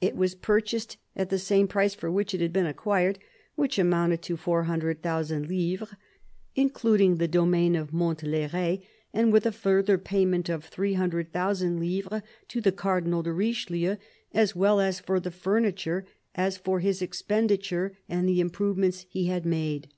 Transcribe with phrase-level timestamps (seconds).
[0.00, 3.18] It was purchased at the same price for which it had been acquired,
[3.54, 5.94] which amounted to 400,000 livres,
[6.54, 12.72] including the domain of Montlh6ry; and with a further payment of 300,000 livres to the
[12.72, 13.96] Cardinal de Richelieu,
[14.32, 19.92] as well for the furniture as for his expenditure and the improvements he had made."